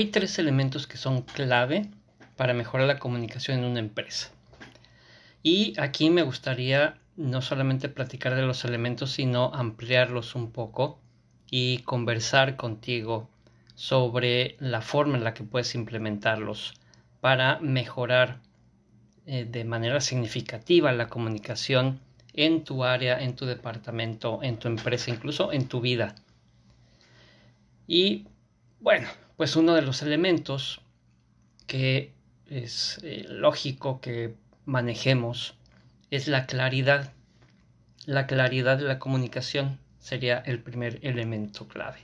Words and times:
hay 0.00 0.06
tres 0.06 0.38
elementos 0.38 0.86
que 0.86 0.96
son 0.96 1.20
clave 1.20 1.90
para 2.36 2.54
mejorar 2.54 2.86
la 2.86 2.98
comunicación 2.98 3.58
en 3.58 3.66
una 3.66 3.80
empresa. 3.80 4.30
Y 5.42 5.78
aquí 5.78 6.08
me 6.08 6.22
gustaría 6.22 6.96
no 7.16 7.42
solamente 7.42 7.90
platicar 7.90 8.34
de 8.34 8.40
los 8.40 8.64
elementos, 8.64 9.12
sino 9.12 9.52
ampliarlos 9.52 10.34
un 10.34 10.52
poco 10.52 10.98
y 11.50 11.78
conversar 11.82 12.56
contigo 12.56 13.28
sobre 13.74 14.56
la 14.58 14.80
forma 14.80 15.18
en 15.18 15.24
la 15.24 15.34
que 15.34 15.44
puedes 15.44 15.74
implementarlos 15.74 16.72
para 17.20 17.58
mejorar 17.60 18.40
eh, 19.26 19.44
de 19.44 19.64
manera 19.64 20.00
significativa 20.00 20.92
la 20.92 21.08
comunicación 21.08 22.00
en 22.32 22.64
tu 22.64 22.84
área, 22.84 23.20
en 23.20 23.36
tu 23.36 23.44
departamento, 23.44 24.40
en 24.42 24.58
tu 24.58 24.68
empresa, 24.68 25.10
incluso 25.10 25.52
en 25.52 25.68
tu 25.68 25.82
vida. 25.82 26.14
Y 27.86 28.24
bueno, 28.80 29.06
pues 29.40 29.56
uno 29.56 29.74
de 29.74 29.80
los 29.80 30.02
elementos 30.02 30.82
que 31.66 32.12
es 32.50 33.00
eh, 33.02 33.24
lógico 33.26 34.02
que 34.02 34.34
manejemos 34.66 35.54
es 36.10 36.28
la 36.28 36.44
claridad. 36.44 37.14
La 38.04 38.26
claridad 38.26 38.76
de 38.76 38.84
la 38.84 38.98
comunicación 38.98 39.78
sería 39.98 40.42
el 40.44 40.58
primer 40.58 40.98
elemento 41.00 41.66
clave. 41.66 42.00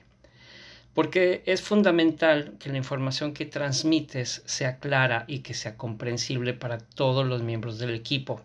Porque 0.95 1.43
es 1.45 1.61
fundamental 1.61 2.55
que 2.59 2.71
la 2.71 2.79
información 2.79 3.35
que 3.35 3.45
transmites 3.45 4.43
sea 4.47 4.79
clara 4.79 5.27
y 5.29 5.41
que 5.41 5.53
sea 5.53 5.77
comprensible 5.77 6.55
para 6.55 6.79
todos 6.79 7.27
los 7.27 7.43
miembros 7.43 7.79
del 7.79 7.95
equipo. 7.95 8.41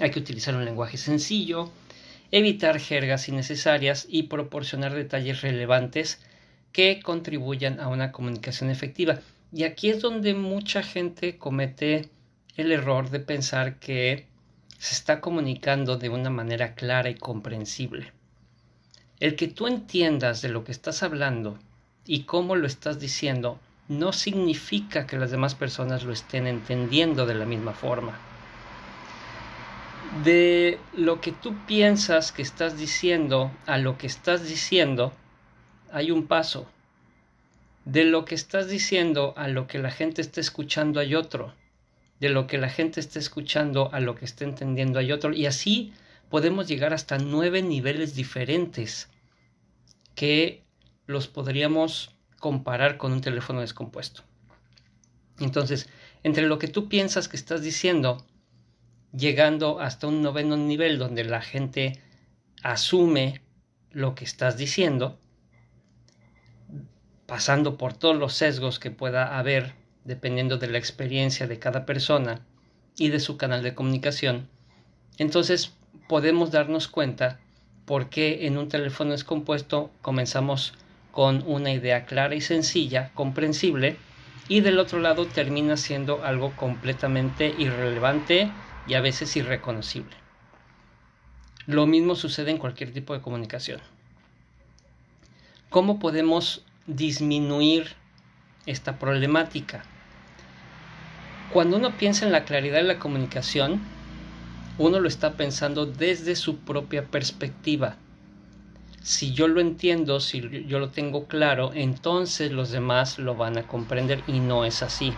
Hay 0.00 0.10
que 0.10 0.20
utilizar 0.20 0.56
un 0.56 0.64
lenguaje 0.64 0.96
sencillo, 0.96 1.70
evitar 2.30 2.80
jergas 2.80 3.28
innecesarias 3.28 4.06
y 4.08 4.22
proporcionar 4.22 4.94
detalles 4.94 5.42
relevantes 5.42 6.22
que 6.72 7.00
contribuyan 7.02 7.80
a 7.80 7.88
una 7.88 8.12
comunicación 8.12 8.70
efectiva. 8.70 9.20
Y 9.52 9.64
aquí 9.64 9.90
es 9.90 10.00
donde 10.00 10.34
mucha 10.34 10.82
gente 10.82 11.38
comete 11.38 12.08
el 12.56 12.72
error 12.72 13.10
de 13.10 13.20
pensar 13.20 13.78
que 13.78 14.26
se 14.78 14.94
está 14.94 15.20
comunicando 15.20 15.96
de 15.96 16.08
una 16.08 16.30
manera 16.30 16.74
clara 16.74 17.10
y 17.10 17.14
comprensible. 17.14 18.12
El 19.18 19.36
que 19.36 19.48
tú 19.48 19.66
entiendas 19.66 20.40
de 20.40 20.48
lo 20.48 20.64
que 20.64 20.72
estás 20.72 21.02
hablando 21.02 21.58
y 22.06 22.22
cómo 22.22 22.56
lo 22.56 22.66
estás 22.66 22.98
diciendo 22.98 23.58
no 23.88 24.12
significa 24.12 25.06
que 25.06 25.18
las 25.18 25.30
demás 25.30 25.54
personas 25.54 26.04
lo 26.04 26.12
estén 26.12 26.46
entendiendo 26.46 27.26
de 27.26 27.34
la 27.34 27.44
misma 27.44 27.72
forma. 27.72 28.18
De 30.24 30.78
lo 30.96 31.20
que 31.20 31.32
tú 31.32 31.54
piensas 31.66 32.32
que 32.32 32.42
estás 32.42 32.78
diciendo 32.78 33.50
a 33.66 33.78
lo 33.78 33.98
que 33.98 34.06
estás 34.06 34.48
diciendo 34.48 35.12
hay 35.92 36.10
un 36.10 36.26
paso. 36.26 36.68
De 37.84 38.04
lo 38.04 38.24
que 38.24 38.34
estás 38.34 38.68
diciendo 38.68 39.34
a 39.36 39.48
lo 39.48 39.66
que 39.66 39.78
la 39.78 39.90
gente 39.90 40.20
está 40.20 40.40
escuchando 40.40 41.00
hay 41.00 41.14
otro. 41.14 41.54
De 42.18 42.28
lo 42.28 42.46
que 42.46 42.58
la 42.58 42.68
gente 42.68 43.00
está 43.00 43.18
escuchando 43.18 43.92
a 43.92 44.00
lo 44.00 44.14
que 44.14 44.24
está 44.24 44.44
entendiendo 44.44 44.98
hay 44.98 45.12
otro. 45.12 45.32
Y 45.32 45.46
así 45.46 45.92
podemos 46.28 46.68
llegar 46.68 46.92
hasta 46.92 47.18
nueve 47.18 47.62
niveles 47.62 48.14
diferentes 48.14 49.08
que 50.14 50.62
los 51.06 51.26
podríamos 51.28 52.14
comparar 52.38 52.96
con 52.96 53.12
un 53.12 53.20
teléfono 53.20 53.60
descompuesto. 53.60 54.22
Entonces, 55.38 55.88
entre 56.22 56.46
lo 56.46 56.58
que 56.58 56.68
tú 56.68 56.88
piensas 56.88 57.28
que 57.28 57.36
estás 57.36 57.62
diciendo, 57.62 58.24
llegando 59.12 59.80
hasta 59.80 60.06
un 60.06 60.22
noveno 60.22 60.56
nivel 60.56 60.98
donde 60.98 61.24
la 61.24 61.40
gente 61.40 62.00
asume 62.62 63.40
lo 63.90 64.14
que 64.14 64.24
estás 64.24 64.56
diciendo, 64.56 65.18
pasando 67.30 67.78
por 67.78 67.92
todos 67.92 68.16
los 68.16 68.34
sesgos 68.34 68.80
que 68.80 68.90
pueda 68.90 69.38
haber 69.38 69.74
dependiendo 70.02 70.58
de 70.58 70.66
la 70.66 70.78
experiencia 70.78 71.46
de 71.46 71.60
cada 71.60 71.86
persona 71.86 72.40
y 72.98 73.10
de 73.10 73.20
su 73.20 73.36
canal 73.36 73.62
de 73.62 73.72
comunicación, 73.72 74.48
entonces 75.16 75.72
podemos 76.08 76.50
darnos 76.50 76.88
cuenta 76.88 77.38
por 77.84 78.10
qué 78.10 78.48
en 78.48 78.58
un 78.58 78.68
teléfono 78.68 79.12
descompuesto 79.12 79.92
comenzamos 80.02 80.74
con 81.12 81.44
una 81.46 81.72
idea 81.72 82.04
clara 82.04 82.34
y 82.34 82.40
sencilla, 82.40 83.12
comprensible, 83.14 83.96
y 84.48 84.60
del 84.60 84.80
otro 84.80 84.98
lado 84.98 85.26
termina 85.26 85.76
siendo 85.76 86.24
algo 86.24 86.56
completamente 86.56 87.54
irrelevante 87.56 88.50
y 88.88 88.94
a 88.94 89.00
veces 89.00 89.36
irreconocible. 89.36 90.16
Lo 91.66 91.86
mismo 91.86 92.16
sucede 92.16 92.50
en 92.50 92.58
cualquier 92.58 92.92
tipo 92.92 93.14
de 93.14 93.20
comunicación. 93.20 93.80
¿Cómo 95.68 96.00
podemos 96.00 96.64
disminuir 96.96 97.94
esta 98.66 98.98
problemática? 98.98 99.84
Cuando 101.52 101.76
uno 101.76 101.96
piensa 101.96 102.26
en 102.26 102.32
la 102.32 102.44
claridad 102.44 102.76
de 102.76 102.84
la 102.84 102.98
comunicación, 102.98 103.80
uno 104.78 105.00
lo 105.00 105.08
está 105.08 105.32
pensando 105.32 105.86
desde 105.86 106.36
su 106.36 106.58
propia 106.58 107.06
perspectiva. 107.06 107.96
Si 109.02 109.32
yo 109.32 109.48
lo 109.48 109.60
entiendo, 109.60 110.20
si 110.20 110.66
yo 110.66 110.78
lo 110.78 110.90
tengo 110.90 111.26
claro, 111.26 111.72
entonces 111.74 112.52
los 112.52 112.70
demás 112.70 113.18
lo 113.18 113.34
van 113.34 113.56
a 113.56 113.66
comprender 113.66 114.22
y 114.26 114.40
no 114.40 114.64
es 114.64 114.82
así. 114.82 115.14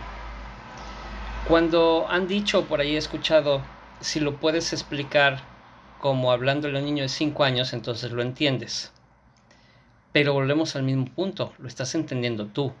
Cuando 1.47 2.07
han 2.09 2.27
dicho, 2.27 2.63
por 2.65 2.79
ahí 2.79 2.95
he 2.95 2.97
escuchado, 2.97 3.61
si 3.99 4.21
lo 4.21 4.37
puedes 4.37 4.71
explicar 4.71 5.41
como 5.99 6.31
hablándole 6.31 6.77
a 6.77 6.81
un 6.81 6.85
niño 6.85 7.03
de 7.03 7.09
5 7.09 7.43
años, 7.43 7.73
entonces 7.73 8.11
lo 8.11 8.21
entiendes. 8.21 8.92
Pero 10.13 10.33
volvemos 10.33 10.75
al 10.77 10.83
mismo 10.83 11.05
punto, 11.05 11.53
lo 11.59 11.67
estás 11.67 11.93
entendiendo 11.95 12.47
tú. 12.47 12.71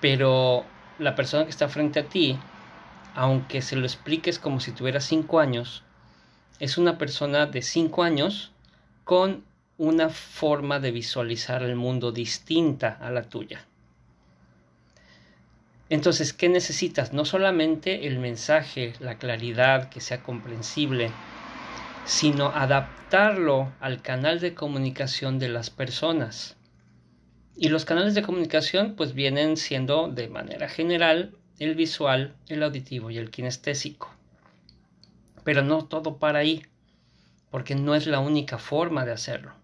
Pero 0.00 0.64
la 1.00 1.16
persona 1.16 1.44
que 1.44 1.50
está 1.50 1.68
frente 1.68 2.00
a 2.00 2.04
ti 2.04 2.38
aunque 3.16 3.62
se 3.62 3.76
lo 3.76 3.86
expliques 3.86 4.38
como 4.38 4.60
si 4.60 4.72
tuviera 4.72 5.00
cinco 5.00 5.40
años, 5.40 5.82
es 6.60 6.76
una 6.76 6.98
persona 6.98 7.46
de 7.46 7.62
cinco 7.62 8.02
años 8.02 8.52
con 9.04 9.42
una 9.78 10.10
forma 10.10 10.80
de 10.80 10.90
visualizar 10.90 11.62
el 11.62 11.76
mundo 11.76 12.12
distinta 12.12 12.98
a 13.00 13.10
la 13.10 13.22
tuya. 13.22 13.64
Entonces, 15.88 16.34
¿qué 16.34 16.50
necesitas? 16.50 17.14
No 17.14 17.24
solamente 17.24 18.06
el 18.06 18.18
mensaje, 18.18 18.92
la 19.00 19.16
claridad, 19.16 19.88
que 19.88 20.02
sea 20.02 20.22
comprensible, 20.22 21.10
sino 22.06 22.46
adaptarlo 22.50 23.72
al 23.80 24.00
canal 24.00 24.38
de 24.38 24.54
comunicación 24.54 25.40
de 25.40 25.48
las 25.48 25.70
personas. 25.70 26.56
Y 27.56 27.68
los 27.68 27.84
canales 27.84 28.14
de 28.14 28.22
comunicación 28.22 28.94
pues 28.94 29.12
vienen 29.12 29.56
siendo 29.56 30.08
de 30.08 30.28
manera 30.28 30.68
general 30.68 31.36
el 31.58 31.74
visual, 31.74 32.36
el 32.48 32.62
auditivo 32.62 33.10
y 33.10 33.18
el 33.18 33.30
kinestésico. 33.30 34.14
Pero 35.42 35.62
no 35.62 35.84
todo 35.84 36.18
para 36.18 36.38
ahí, 36.38 36.64
porque 37.50 37.74
no 37.74 37.94
es 37.94 38.06
la 38.06 38.20
única 38.20 38.58
forma 38.58 39.04
de 39.04 39.12
hacerlo. 39.12 39.54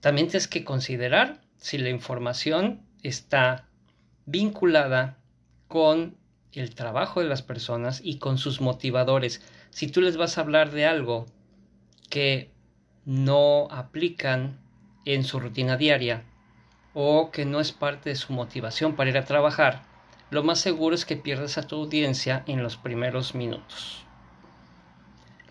También 0.00 0.28
tienes 0.28 0.48
que 0.48 0.64
considerar 0.64 1.40
si 1.58 1.76
la 1.78 1.90
información 1.90 2.82
está 3.02 3.68
vinculada 4.24 5.18
con 5.68 6.16
el 6.60 6.74
trabajo 6.74 7.20
de 7.20 7.28
las 7.28 7.42
personas 7.42 8.00
y 8.02 8.18
con 8.18 8.38
sus 8.38 8.60
motivadores. 8.60 9.42
Si 9.70 9.88
tú 9.88 10.00
les 10.00 10.16
vas 10.16 10.38
a 10.38 10.42
hablar 10.42 10.70
de 10.70 10.86
algo 10.86 11.26
que 12.10 12.50
no 13.04 13.68
aplican 13.70 14.58
en 15.04 15.24
su 15.24 15.40
rutina 15.40 15.76
diaria 15.76 16.24
o 16.94 17.30
que 17.30 17.44
no 17.44 17.60
es 17.60 17.72
parte 17.72 18.10
de 18.10 18.16
su 18.16 18.32
motivación 18.32 18.96
para 18.96 19.10
ir 19.10 19.18
a 19.18 19.24
trabajar, 19.24 19.82
lo 20.30 20.42
más 20.42 20.60
seguro 20.60 20.94
es 20.94 21.04
que 21.04 21.16
pierdas 21.16 21.58
a 21.58 21.66
tu 21.66 21.76
audiencia 21.76 22.42
en 22.46 22.62
los 22.62 22.76
primeros 22.76 23.34
minutos. 23.34 24.04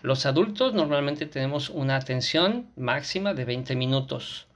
Los 0.02 0.26
adultos 0.26 0.74
normalmente 0.74 1.24
tenemos 1.24 1.70
una 1.70 1.96
atención 1.96 2.70
máxima 2.76 3.32
de 3.32 3.46
20 3.46 3.74
minutos. 3.76 4.46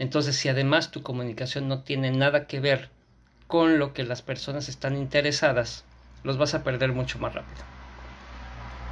Entonces, 0.00 0.34
si 0.34 0.48
además 0.48 0.90
tu 0.90 1.02
comunicación 1.02 1.68
no 1.68 1.82
tiene 1.82 2.10
nada 2.10 2.48
que 2.48 2.58
ver 2.58 2.90
con 3.52 3.78
lo 3.78 3.92
que 3.92 4.02
las 4.02 4.22
personas 4.22 4.70
están 4.70 4.96
interesadas, 4.96 5.84
los 6.24 6.38
vas 6.38 6.54
a 6.54 6.64
perder 6.64 6.92
mucho 6.92 7.18
más 7.18 7.34
rápido. 7.34 7.62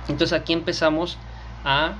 Entonces 0.08 0.38
aquí 0.38 0.52
empezamos 0.52 1.16
a 1.64 1.94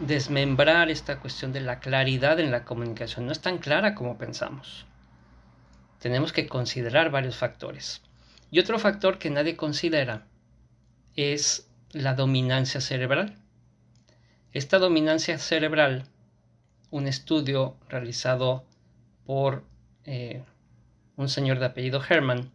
desmembrar 0.00 0.90
esta 0.90 1.20
cuestión 1.20 1.52
de 1.52 1.60
la 1.60 1.78
claridad 1.78 2.40
en 2.40 2.50
la 2.50 2.64
comunicación. 2.64 3.26
No 3.26 3.32
es 3.32 3.40
tan 3.40 3.58
clara 3.58 3.94
como 3.94 4.18
pensamos 4.18 4.86
tenemos 6.04 6.34
que 6.34 6.46
considerar 6.46 7.10
varios 7.10 7.36
factores. 7.38 8.02
Y 8.50 8.58
otro 8.58 8.78
factor 8.78 9.18
que 9.18 9.30
nadie 9.30 9.56
considera 9.56 10.26
es 11.16 11.66
la 11.92 12.12
dominancia 12.12 12.82
cerebral. 12.82 13.38
Esta 14.52 14.78
dominancia 14.78 15.38
cerebral, 15.38 16.04
un 16.90 17.06
estudio 17.06 17.78
realizado 17.88 18.66
por 19.24 19.64
eh, 20.04 20.44
un 21.16 21.28
señor 21.28 21.58
de 21.58 21.66
apellido 21.66 22.00
Herman, 22.08 22.50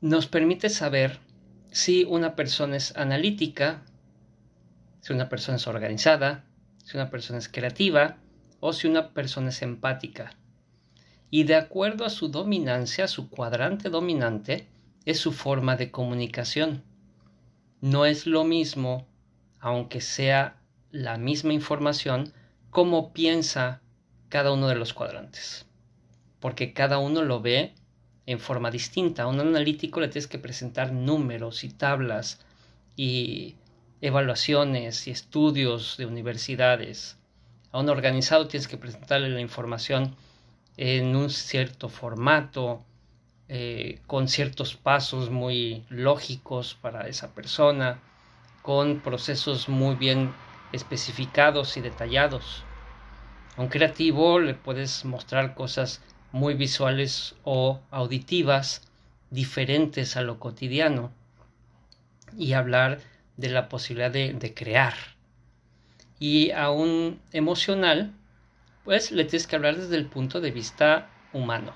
nos 0.00 0.26
permite 0.26 0.68
saber 0.68 1.18
si 1.70 2.04
una 2.04 2.36
persona 2.36 2.76
es 2.76 2.96
analítica, 2.96 3.82
si 5.00 5.12
una 5.12 5.28
persona 5.28 5.56
es 5.56 5.66
organizada, 5.66 6.44
si 6.84 6.96
una 6.96 7.10
persona 7.10 7.38
es 7.38 7.48
creativa 7.48 8.16
o 8.60 8.72
si 8.72 8.86
una 8.86 9.12
persona 9.12 9.50
es 9.50 9.62
empática. 9.62 10.30
Y 11.30 11.44
de 11.44 11.56
acuerdo 11.56 12.04
a 12.04 12.10
su 12.10 12.28
dominancia, 12.28 13.08
su 13.08 13.28
cuadrante 13.28 13.90
dominante, 13.90 14.68
es 15.04 15.18
su 15.18 15.32
forma 15.32 15.76
de 15.76 15.90
comunicación. 15.90 16.82
No 17.80 18.06
es 18.06 18.26
lo 18.26 18.44
mismo, 18.44 19.06
aunque 19.60 20.00
sea 20.00 20.56
la 20.90 21.18
misma 21.18 21.52
información, 21.52 22.32
cómo 22.70 23.12
piensa 23.12 23.82
cada 24.28 24.52
uno 24.52 24.68
de 24.68 24.76
los 24.76 24.92
cuadrantes, 24.92 25.65
porque 26.46 26.72
cada 26.72 26.98
uno 26.98 27.24
lo 27.24 27.40
ve 27.40 27.74
en 28.24 28.38
forma 28.38 28.70
distinta. 28.70 29.24
A 29.24 29.26
un 29.26 29.40
analítico 29.40 29.98
le 29.98 30.06
tienes 30.06 30.28
que 30.28 30.38
presentar 30.38 30.92
números 30.92 31.64
y 31.64 31.70
tablas 31.70 32.38
y 32.94 33.56
evaluaciones 34.00 35.08
y 35.08 35.10
estudios 35.10 35.96
de 35.96 36.06
universidades. 36.06 37.18
A 37.72 37.80
un 37.80 37.88
organizado 37.88 38.46
tienes 38.46 38.68
que 38.68 38.76
presentarle 38.76 39.28
la 39.28 39.40
información 39.40 40.14
en 40.76 41.16
un 41.16 41.30
cierto 41.30 41.88
formato, 41.88 42.84
eh, 43.48 43.98
con 44.06 44.28
ciertos 44.28 44.76
pasos 44.76 45.30
muy 45.30 45.84
lógicos 45.88 46.78
para 46.80 47.08
esa 47.08 47.34
persona, 47.34 47.98
con 48.62 49.00
procesos 49.00 49.68
muy 49.68 49.96
bien 49.96 50.32
especificados 50.70 51.76
y 51.76 51.80
detallados. 51.80 52.62
A 53.56 53.62
un 53.62 53.68
creativo 53.68 54.38
le 54.38 54.54
puedes 54.54 55.04
mostrar 55.04 55.56
cosas 55.56 56.02
muy 56.32 56.54
visuales 56.54 57.34
o 57.44 57.80
auditivas 57.90 58.82
diferentes 59.30 60.16
a 60.16 60.22
lo 60.22 60.38
cotidiano 60.38 61.10
y 62.36 62.52
hablar 62.52 63.00
de 63.36 63.50
la 63.50 63.68
posibilidad 63.68 64.10
de, 64.10 64.54
crear. 64.54 64.94
Y 66.18 66.50
a 66.52 66.70
un 66.70 67.20
emocional, 67.32 68.12
pues 68.84 69.10
le 69.12 69.24
tienes 69.24 69.46
que 69.46 69.56
hablar 69.56 69.76
desde 69.76 69.96
el 69.96 70.06
punto 70.06 70.40
de 70.40 70.50
vista 70.50 71.10
humano, 71.32 71.72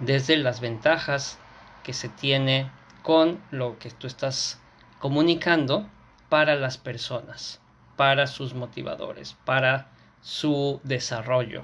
desde 0.00 0.36
las 0.36 0.60
ventajas 0.60 1.38
que 1.84 1.92
se 1.92 2.08
tiene 2.08 2.70
con 3.02 3.40
lo 3.50 3.78
que 3.78 3.90
tú 3.90 4.06
estás 4.06 4.60
comunicando 4.98 5.88
para 6.28 6.56
las 6.56 6.78
personas, 6.78 7.60
para 7.96 8.26
sus 8.26 8.54
motivadores, 8.54 9.36
para 9.44 9.88
su 10.20 10.80
desarrollo. 10.82 11.62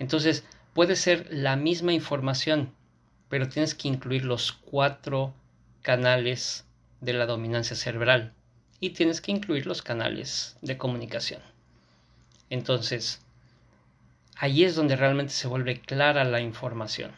Entonces, 0.00 0.44
puede 0.76 0.94
ser 0.94 1.26
la 1.30 1.56
misma 1.56 1.94
información, 1.94 2.70
pero 3.30 3.48
tienes 3.48 3.74
que 3.74 3.88
incluir 3.88 4.26
los 4.26 4.52
cuatro 4.52 5.32
canales 5.80 6.66
de 7.00 7.14
la 7.14 7.24
dominancia 7.24 7.74
cerebral 7.74 8.34
y 8.78 8.90
tienes 8.90 9.22
que 9.22 9.32
incluir 9.32 9.64
los 9.64 9.80
canales 9.80 10.58
de 10.60 10.76
comunicación. 10.76 11.40
Entonces, 12.50 13.22
ahí 14.36 14.64
es 14.64 14.74
donde 14.74 14.96
realmente 14.96 15.32
se 15.32 15.48
vuelve 15.48 15.80
clara 15.80 16.24
la 16.24 16.42
información. 16.42 17.12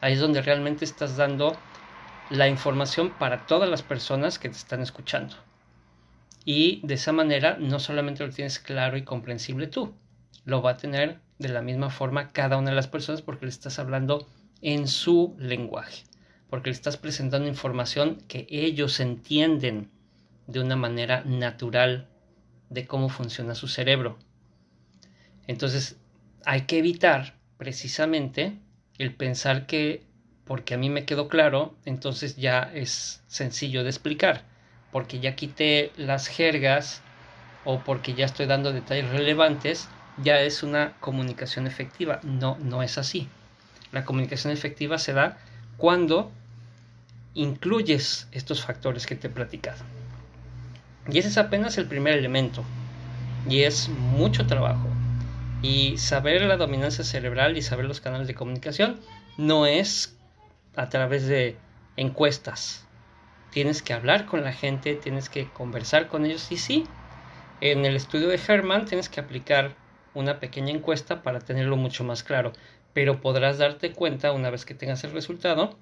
Ahí 0.00 0.12
es 0.12 0.20
donde 0.20 0.40
realmente 0.40 0.84
estás 0.84 1.16
dando 1.16 1.58
la 2.30 2.46
información 2.46 3.10
para 3.18 3.46
todas 3.46 3.68
las 3.68 3.82
personas 3.82 4.38
que 4.38 4.48
te 4.48 4.56
están 4.58 4.80
escuchando. 4.80 5.34
Y 6.44 6.86
de 6.86 6.94
esa 6.94 7.10
manera 7.10 7.56
no 7.58 7.80
solamente 7.80 8.24
lo 8.24 8.32
tienes 8.32 8.60
claro 8.60 8.96
y 8.96 9.02
comprensible 9.02 9.66
tú, 9.66 9.92
lo 10.44 10.62
va 10.62 10.70
a 10.70 10.76
tener 10.76 11.18
de 11.42 11.48
la 11.48 11.60
misma 11.60 11.90
forma 11.90 12.32
cada 12.32 12.56
una 12.56 12.70
de 12.70 12.76
las 12.76 12.88
personas 12.88 13.20
porque 13.20 13.46
le 13.46 13.50
estás 13.50 13.78
hablando 13.78 14.28
en 14.62 14.88
su 14.88 15.34
lenguaje 15.38 16.04
porque 16.52 16.68
le 16.68 16.74
estás 16.74 16.98
presentando 16.98 17.48
información 17.48 18.18
que 18.28 18.46
ellos 18.50 19.00
entienden 19.00 19.90
de 20.46 20.60
una 20.60 20.76
manera 20.76 21.24
natural 21.24 22.10
de 22.68 22.86
cómo 22.86 23.08
funciona 23.08 23.54
su 23.54 23.68
cerebro. 23.68 24.18
Entonces, 25.46 25.96
hay 26.44 26.66
que 26.66 26.76
evitar 26.76 27.38
precisamente 27.56 28.58
el 28.98 29.14
pensar 29.14 29.64
que 29.64 30.04
porque 30.44 30.74
a 30.74 30.76
mí 30.76 30.90
me 30.90 31.06
quedó 31.06 31.26
claro, 31.26 31.74
entonces 31.86 32.36
ya 32.36 32.70
es 32.74 33.22
sencillo 33.28 33.82
de 33.82 33.88
explicar, 33.88 34.44
porque 34.90 35.20
ya 35.20 35.34
quité 35.34 35.90
las 35.96 36.26
jergas 36.26 37.00
o 37.64 37.78
porque 37.78 38.12
ya 38.12 38.26
estoy 38.26 38.44
dando 38.44 38.74
detalles 38.74 39.08
relevantes, 39.08 39.88
ya 40.22 40.40
es 40.40 40.62
una 40.62 40.92
comunicación 41.00 41.66
efectiva. 41.66 42.20
No, 42.22 42.58
no 42.60 42.82
es 42.82 42.98
así. 42.98 43.28
La 43.92 44.04
comunicación 44.04 44.52
efectiva 44.52 44.98
se 44.98 45.12
da 45.12 45.38
cuando 45.76 46.30
incluyes 47.34 48.28
estos 48.32 48.64
factores 48.64 49.06
que 49.06 49.16
te 49.16 49.28
he 49.28 49.30
platicado. 49.30 49.82
Y 51.10 51.18
ese 51.18 51.28
es 51.28 51.38
apenas 51.38 51.78
el 51.78 51.86
primer 51.86 52.14
elemento. 52.14 52.64
Y 53.48 53.62
es 53.62 53.88
mucho 53.88 54.46
trabajo. 54.46 54.88
Y 55.62 55.96
saber 55.98 56.42
la 56.42 56.56
dominancia 56.56 57.04
cerebral 57.04 57.56
y 57.56 57.62
saber 57.62 57.86
los 57.86 58.00
canales 58.00 58.26
de 58.26 58.34
comunicación 58.34 59.00
no 59.36 59.66
es 59.66 60.16
a 60.76 60.88
través 60.88 61.26
de 61.26 61.56
encuestas. 61.96 62.86
Tienes 63.50 63.82
que 63.82 63.92
hablar 63.92 64.26
con 64.26 64.42
la 64.42 64.52
gente, 64.52 64.94
tienes 64.94 65.28
que 65.28 65.48
conversar 65.48 66.08
con 66.08 66.24
ellos. 66.24 66.50
Y 66.50 66.56
sí, 66.56 66.86
en 67.60 67.84
el 67.84 67.96
estudio 67.96 68.28
de 68.28 68.40
Herman 68.44 68.86
tienes 68.86 69.08
que 69.08 69.20
aplicar 69.20 69.74
una 70.14 70.40
pequeña 70.40 70.72
encuesta 70.72 71.22
para 71.22 71.40
tenerlo 71.40 71.76
mucho 71.76 72.04
más 72.04 72.22
claro. 72.22 72.52
Pero 72.92 73.20
podrás 73.20 73.58
darte 73.58 73.92
cuenta 73.92 74.32
una 74.32 74.50
vez 74.50 74.64
que 74.64 74.74
tengas 74.74 75.04
el 75.04 75.12
resultado 75.12 75.76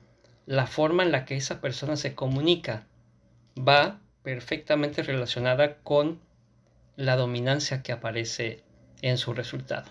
la 0.47 0.67
forma 0.67 1.05
en 1.05 1.13
la 1.13 1.25
que 1.25 1.37
esa 1.37 1.61
persona 1.61 1.97
se 1.97 2.15
comunica 2.15 2.87
va 3.57 4.01
perfectamente 4.23 5.03
relacionada 5.03 5.77
con 5.79 6.21
la 6.97 7.17
dominancia 7.17 7.83
que 7.83 7.93
aparece 7.93 8.65
en 9.01 9.17
su 9.17 9.33
resultado. 9.33 9.91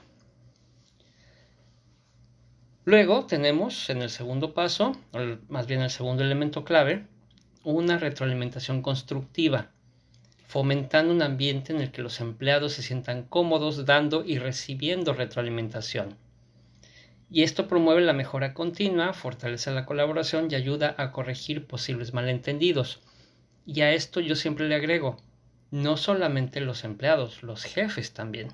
Luego 2.85 3.25
tenemos 3.25 3.89
en 3.89 4.01
el 4.01 4.09
segundo 4.09 4.53
paso, 4.53 4.93
o 5.13 5.19
más 5.47 5.67
bien 5.67 5.81
el 5.81 5.91
segundo 5.91 6.23
elemento 6.23 6.65
clave, 6.65 7.05
una 7.63 7.97
retroalimentación 7.97 8.81
constructiva, 8.81 9.69
fomentando 10.49 11.13
un 11.13 11.21
ambiente 11.21 11.71
en 11.71 11.79
el 11.79 11.91
que 11.91 12.01
los 12.01 12.19
empleados 12.19 12.73
se 12.73 12.83
sientan 12.83 13.23
cómodos 13.23 13.85
dando 13.85 14.25
y 14.25 14.37
recibiendo 14.37 15.13
retroalimentación 15.13 16.17
y 17.31 17.43
esto 17.43 17.67
promueve 17.67 18.01
la 18.01 18.13
mejora 18.13 18.53
continua, 18.53 19.13
fortalece 19.13 19.71
la 19.71 19.85
colaboración 19.85 20.47
y 20.49 20.55
ayuda 20.55 20.95
a 20.97 21.11
corregir 21.11 21.65
posibles 21.65 22.13
malentendidos. 22.13 23.01
Y 23.67 23.81
a 23.81 23.93
esto 23.93 24.19
yo 24.19 24.35
siempre 24.35 24.67
le 24.67 24.75
agrego, 24.75 25.17
no 25.69 25.95
solamente 25.95 26.59
los 26.59 26.83
empleados, 26.83 27.43
los 27.43 27.63
jefes 27.63 28.13
también. 28.13 28.47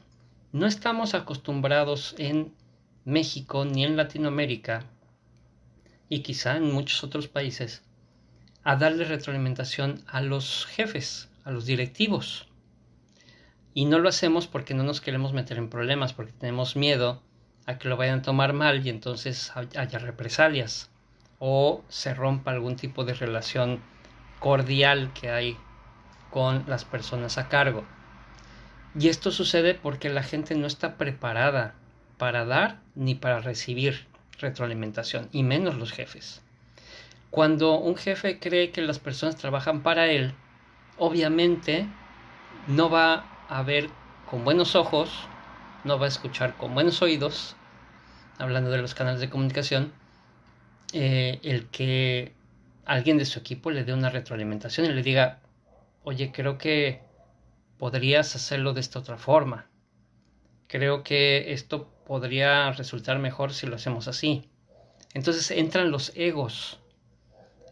No 0.52 0.68
estamos 0.68 1.14
acostumbrados 1.14 2.16
en 2.18 2.54
México 3.06 3.64
ni 3.64 3.86
en 3.86 3.96
Latinoamérica 3.96 4.84
y 6.10 6.20
quizá 6.20 6.58
en 6.58 6.70
muchos 6.72 7.04
otros 7.04 7.30
países 7.30 7.82
a 8.64 8.76
darle 8.76 9.06
retroalimentación 9.06 10.04
a 10.08 10.22
los 10.22 10.66
jefes, 10.66 11.30
a 11.46 11.52
los 11.52 11.66
directivos. 11.66 12.48
Y 13.74 13.86
no 13.86 14.00
lo 14.00 14.10
hacemos 14.10 14.48
porque 14.48 14.74
no 14.74 14.84
nos 14.84 15.00
queremos 15.00 15.32
meter 15.32 15.58
en 15.58 15.70
problemas, 15.70 16.12
porque 16.12 16.34
tenemos 16.34 16.76
miedo 16.76 17.22
a 17.66 17.78
que 17.78 17.88
lo 17.88 17.98
vayan 17.98 18.20
a 18.20 18.24
tomar 18.24 18.54
mal 18.54 18.86
y 18.86 18.90
entonces 18.90 19.52
haya 19.56 20.00
represalias 20.00 20.90
o 21.40 21.84
se 21.88 22.14
rompa 22.14 22.52
algún 22.52 22.76
tipo 22.76 23.06
de 23.06 23.14
relación 23.14 23.82
cordial 24.40 25.12
que 25.14 25.30
hay 25.30 25.58
con 26.32 26.64
las 26.68 26.86
personas 26.86 27.38
a 27.38 27.48
cargo. 27.48 27.86
Y 28.98 29.10
esto 29.10 29.32
sucede 29.32 29.74
porque 29.74 30.10
la 30.10 30.24
gente 30.24 30.56
no 30.56 30.68
está 30.68 30.98
preparada 30.98 31.76
para 32.18 32.46
dar 32.46 32.80
ni 32.96 33.16
para 33.16 33.40
recibir 33.40 34.08
retroalimentación, 34.40 35.30
y 35.32 35.44
menos 35.44 35.76
los 35.76 35.92
jefes. 35.92 36.42
Cuando 37.30 37.78
un 37.78 37.96
jefe 37.98 38.40
cree 38.40 38.72
que 38.72 38.82
las 38.82 39.00
personas 39.00 39.36
trabajan 39.36 39.84
para 39.84 40.08
él, 40.08 40.34
obviamente 40.98 41.88
no 42.68 42.90
va 42.90 43.26
a 43.48 43.62
ver 43.64 43.90
con 44.30 44.44
buenos 44.44 44.76
ojos 44.76 45.28
no 45.86 46.00
va 46.00 46.06
a 46.06 46.10
escuchar 46.10 46.58
con 46.58 46.74
buenos 46.74 47.02
oídos, 47.02 47.56
hablando 48.40 48.72
de 48.72 48.80
los 48.80 48.96
canales 48.96 49.22
de 49.22 49.30
comunicación, 49.30 49.94
eh, 50.94 51.40
el 51.44 51.68
que 51.68 52.34
alguien 52.86 53.18
de 53.18 53.26
su 53.26 53.40
equipo 53.40 53.70
le 53.70 53.84
dé 53.84 53.94
una 53.94 54.10
retroalimentación 54.10 54.88
y 54.88 54.94
le 54.94 55.04
diga, 55.04 55.42
oye, 56.04 56.32
creo 56.34 56.58
que 56.58 57.02
podrías 57.78 58.36
hacerlo 58.36 58.74
de 58.74 58.82
esta 58.82 59.00
otra 59.00 59.18
forma. 59.18 59.70
Creo 60.68 61.04
que 61.04 61.54
esto 61.54 61.88
podría 62.06 62.72
resultar 62.72 63.20
mejor 63.20 63.54
si 63.54 63.68
lo 63.68 63.76
hacemos 63.76 64.08
así. 64.08 64.50
Entonces 65.14 65.52
entran 65.52 65.92
los 65.92 66.12
egos. 66.16 66.80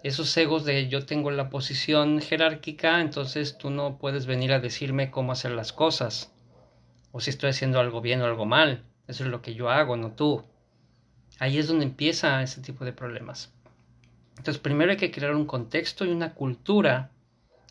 Esos 0.04 0.36
egos 0.36 0.66
de 0.66 0.90
yo 0.90 1.06
tengo 1.06 1.32
la 1.32 1.50
posición 1.50 2.20
jerárquica, 2.20 3.00
entonces 3.00 3.58
tú 3.58 3.70
no 3.70 3.98
puedes 3.98 4.26
venir 4.26 4.52
a 4.52 4.60
decirme 4.60 5.10
cómo 5.10 5.32
hacer 5.32 5.52
las 5.52 5.72
cosas 5.72 6.34
o 7.14 7.22
si 7.22 7.30
estoy 7.30 7.52
haciendo 7.52 7.80
algo 7.80 8.02
bien 8.02 8.22
o 8.22 8.26
algo 8.26 8.46
mal. 8.46 8.84
Eso 9.08 9.24
es 9.24 9.30
lo 9.30 9.42
que 9.42 9.54
yo 9.54 9.70
hago, 9.70 9.96
no 9.96 10.12
tú. 10.12 10.44
Ahí 11.40 11.58
es 11.58 11.68
donde 11.68 11.86
empieza 11.86 12.44
ese 12.44 12.62
tipo 12.62 12.84
de 12.84 12.92
problemas. 12.92 13.54
Entonces, 14.38 14.58
primero 14.58 14.92
hay 14.92 14.98
que 14.98 15.12
crear 15.12 15.36
un 15.36 15.46
contexto 15.46 16.06
y 16.06 16.10
una 16.10 16.34
cultura. 16.34 17.12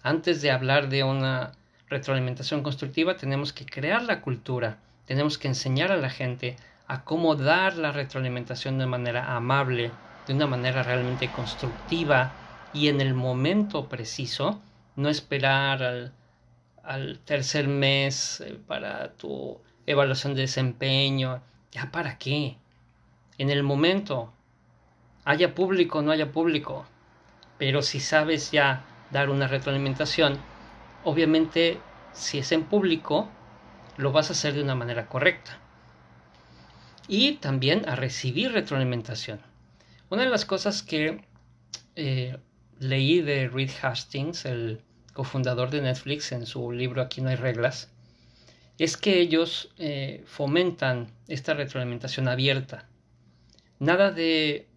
Antes 0.03 0.41
de 0.41 0.53
hablar 0.53 0.89
de 0.89 1.05
una 1.05 1.53
retroalimentación 1.89 2.63
constructiva, 2.63 3.17
tenemos 3.17 3.53
que 3.53 3.67
crear 3.67 4.05
la 4.05 4.21
cultura. 4.21 4.79
Tenemos 5.07 5.37
que 5.37 5.49
enseñar 5.49 5.93
a 5.93 5.97
la 5.97 6.09
gente 6.09 6.57
a 6.87 7.05
cómo 7.05 7.35
dar 7.35 7.77
la 7.77 7.93
retroalimentación 7.93 8.79
de 8.79 8.87
manera 8.87 9.35
amable, 9.37 9.91
de 10.27 10.35
una 10.35 10.47
manera 10.47 10.83
realmente 10.83 11.31
constructiva 11.31 12.33
y 12.73 12.89
en 12.89 13.01
el 13.01 13.15
momento 13.15 13.89
preciso, 13.89 14.61
no 14.97 15.09
esperar 15.09 16.13
al, 16.83 17.19
tercer 17.25 17.69
mes 17.69 18.41
eh, 18.41 18.59
para 18.67 19.13
tu 19.13 19.61
evaluación 19.87 20.35
de 20.35 20.43
desempeño. 20.43 21.43
¿Ya 21.71 21.91
para 21.91 22.19
qué? 22.19 22.57
En 23.39 23.51
el 23.51 23.63
momento, 23.63 24.33
haya 25.25 25.55
público 25.55 25.99
o 25.99 26.03
no 26.03 26.13
haya 26.13 26.33
público, 26.33 26.85
pero 27.59 27.83
si 27.83 28.01
sabes 28.01 28.51
ya 28.51 28.85
dar 29.11 29.31
una 29.31 29.47
retroalimentación, 29.49 30.39
obviamente 31.05 31.81
si 32.13 32.39
es 32.39 32.53
en 32.53 32.65
público, 32.65 33.29
lo 33.97 34.13
vas 34.13 34.31
a 34.31 34.33
hacer 34.33 34.55
de 34.55 34.63
una 34.63 34.75
manera 34.75 35.07
correcta. 35.07 35.59
Y 37.09 37.35
también 37.35 37.89
a 37.89 37.97
recibir 37.97 38.53
retroalimentación. 38.53 39.52
Una 40.13 40.25
de 40.25 40.29
las 40.29 40.45
cosas 40.45 40.83
que 40.83 41.25
eh, 41.97 42.37
leí 42.79 43.23
de 43.23 43.49
Reed 43.49 43.71
Hastings, 43.81 44.45
el 44.45 44.83
cofundador 45.15 45.71
de 45.71 45.81
Netflix, 45.81 46.33
en 46.33 46.45
su 46.45 46.71
libro 46.71 47.01
Aquí 47.01 47.23
no 47.23 47.31
hay 47.31 47.37
reglas, 47.37 47.91
es 48.77 48.99
que 48.99 49.21
ellos 49.21 49.73
eh, 49.79 50.23
fomentan 50.27 51.11
esta 51.29 51.55
retroalimentación 51.55 52.29
abierta. 52.29 52.91
Nada 53.79 54.11
de 54.11 54.69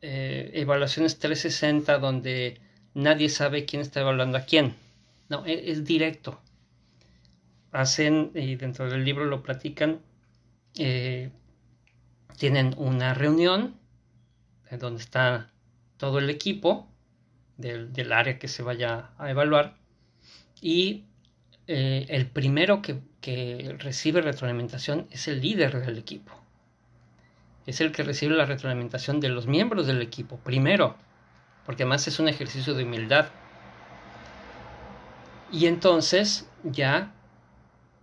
eh, 0.00 0.50
evaluaciones 0.54 1.18
360 1.18 1.98
donde 1.98 2.58
nadie 2.94 3.28
sabe 3.28 3.66
quién 3.66 3.82
está 3.82 4.00
evaluando 4.00 4.38
a 4.38 4.46
quién. 4.46 4.74
No, 5.28 5.44
e, 5.44 5.70
es, 5.70 5.84
directo. 5.84 6.40
Hacen, 7.72 8.30
y 8.34 8.56
dentro 8.56 8.88
del 8.88 9.04
libro 9.04 9.26
lo 9.26 9.42
platican, 9.42 10.00
tienen 10.72 11.34
una 12.78 13.12
reunión 13.12 13.78
donde 14.76 15.00
está 15.00 15.50
todo 15.96 16.18
el 16.18 16.30
equipo 16.30 16.88
del, 17.56 18.12
área 18.12 18.38
que 18.38 18.48
se 18.48 18.62
vaya 18.62 19.10
a 19.18 19.30
evaluar 19.30 19.76
y 20.60 21.04
eh, 21.66 22.06
el 22.08 22.26
primero 22.26 22.82
que, 22.82 23.00
que 23.20 23.76
recibe 23.78 24.22
retroalimentación 24.22 25.06
es 25.10 25.28
el 25.28 25.40
líder 25.40 25.84
del 25.84 25.98
equipo. 25.98 26.32
Es 27.66 27.80
el 27.80 27.92
que 27.92 28.02
recibe 28.02 28.34
la 28.34 28.46
retroalimentación 28.46 29.20
de 29.20 29.28
los 29.28 29.46
miembros 29.46 29.86
del 29.86 30.00
equipo, 30.00 30.38
primero, 30.38 30.96
porque 31.66 31.82
además 31.82 32.08
es 32.08 32.18
un 32.18 32.28
ejercicio 32.28 32.74
de 32.74 32.84
humildad. 32.84 33.28
Y 35.52 35.66
entonces 35.66 36.48
ya 36.62 37.12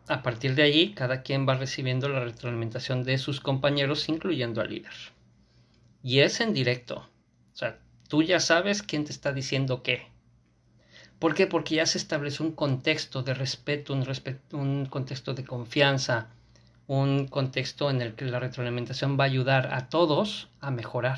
a 0.07 0.21
partir 0.21 0.55
de 0.55 0.63
ahí 0.63 0.93
cada 0.93 1.23
quien 1.23 1.47
va 1.47 1.55
recibiendo 1.55 2.09
la 2.09 2.19
retroalimentación 2.19 3.03
de 3.03 3.17
sus 3.17 3.41
compañeros, 3.41 4.07
incluyendo 4.09 4.61
al 4.61 4.69
líder. 4.69 5.14
Y 6.05 6.19
es 6.19 6.39
en 6.39 6.53
directo. 6.53 6.97
O 6.97 7.57
sea, 7.57 7.79
tú 8.07 8.21
ya 8.21 8.39
sabes 8.39 8.83
quién 8.83 9.05
te 9.05 9.11
está 9.11 9.33
diciendo 9.33 9.81
qué. 9.81 10.05
¿Por 11.17 11.33
qué? 11.33 11.47
Porque 11.47 11.73
ya 11.73 11.87
se 11.87 11.97
establece 11.97 12.43
un 12.43 12.51
contexto 12.51 13.23
de 13.23 13.33
respeto, 13.33 13.91
un, 13.91 14.85
contexto 14.85 15.33
de 15.33 15.43
confianza, 15.43 16.27
un 16.85 17.27
contexto 17.27 17.89
en 17.89 18.03
el 18.03 18.13
que 18.13 18.25
la 18.25 18.39
retroalimentación 18.39 19.19
va 19.19 19.23
a 19.23 19.27
ayudar 19.27 19.73
a 19.73 19.89
todos 19.89 20.47
a 20.61 20.69
mejorar. 20.69 21.17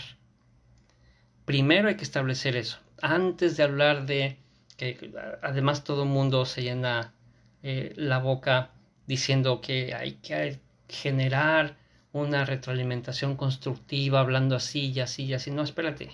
Primero 1.44 1.90
hay 1.90 1.98
que 1.98 2.06
establecer 2.06 2.56
eso. 2.56 2.78
Antes 3.02 3.58
de 3.58 3.64
hablar 3.64 4.06
de 4.06 4.38
que 4.78 5.12
además 5.42 5.84
todo 5.84 6.04
el 6.04 6.10
mundo 6.10 6.46
se 6.46 6.62
llena 6.62 7.14
eh, 7.62 7.92
la 7.98 8.20
boca 8.20 8.72
diciendo 9.06 9.60
que 9.60 9.94
hay 9.94 10.14
que 10.14 10.62
generar 10.88 11.76
una 12.14 12.46
retroalimentación 12.46 13.36
constructiva, 13.36 14.20
hablando 14.20 14.56
así 14.56 14.92
y 14.92 15.00
así 15.00 15.26
y 15.26 15.34
así. 15.34 15.52
No, 15.52 15.62
espérate. 15.62 16.12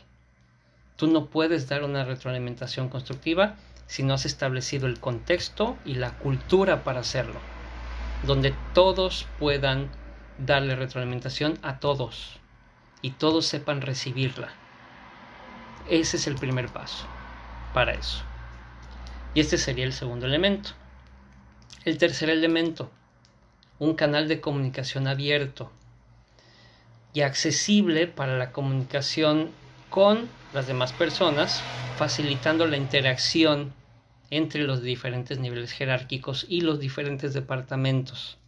Tú 0.95 1.07
no 1.07 1.25
puedes 1.27 1.67
dar 1.67 1.83
una 1.83 2.03
retroalimentación 2.03 2.89
constructiva 2.89 3.55
si 3.87 4.03
no 4.03 4.13
has 4.13 4.25
establecido 4.25 4.87
el 4.87 4.99
contexto 4.99 5.77
y 5.85 5.95
la 5.95 6.17
cultura 6.17 6.83
para 6.83 7.01
hacerlo, 7.01 7.39
donde 8.25 8.53
todos 8.73 9.27
puedan 9.39 9.89
darle 10.37 10.75
retroalimentación 10.75 11.59
a 11.61 11.79
todos 11.79 12.39
y 13.01 13.11
todos 13.11 13.45
sepan 13.45 13.81
recibirla. 13.81 14.49
Ese 15.89 16.17
es 16.17 16.27
el 16.27 16.35
primer 16.35 16.69
paso 16.69 17.05
para 17.73 17.93
eso. 17.93 18.23
Y 19.33 19.41
este 19.41 19.57
sería 19.57 19.85
el 19.85 19.93
segundo 19.93 20.25
elemento. 20.25 20.71
El 21.85 21.97
tercer 21.97 22.29
elemento, 22.29 22.89
un 23.79 23.95
canal 23.95 24.27
de 24.27 24.39
comunicación 24.39 25.07
abierto 25.07 25.71
y 27.13 27.21
accesible 27.21 28.07
para 28.07 28.37
la 28.37 28.51
comunicación 28.51 29.51
con 29.89 30.27
las 30.53 30.67
demás 30.67 30.93
personas, 30.93 31.61
facilitando 31.97 32.65
la 32.67 32.77
interacción 32.77 33.73
entre 34.29 34.63
los 34.63 34.81
diferentes 34.81 35.39
niveles 35.39 35.71
jerárquicos 35.71 36.45
y 36.49 36.61
los 36.61 36.79
diferentes 36.79 37.33
departamentos. 37.33 38.39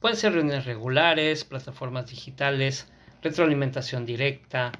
Pueden 0.00 0.16
ser 0.16 0.32
reuniones 0.32 0.64
regulares, 0.64 1.44
plataformas 1.44 2.10
digitales, 2.10 2.88
retroalimentación 3.22 4.04
directa. 4.04 4.72